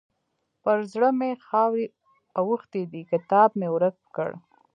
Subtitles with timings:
[0.63, 1.85] پر زړه مې خاورې
[2.39, 4.29] اوښتې دي؛ کتاب مې ورک کړ.